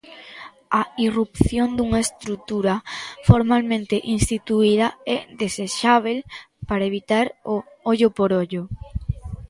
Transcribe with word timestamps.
A 0.79 0.81
irrupción 1.07 1.67
dunha 1.77 1.99
estrutura 2.07 2.75
formalmente 3.27 3.95
instituída 4.17 4.87
é 5.15 5.17
desexábel 5.41 6.17
para 6.67 6.87
evitar 6.91 7.25
o 7.53 7.55
"ollo 7.91 8.09
por 8.17 8.29
ollo". 8.41 8.63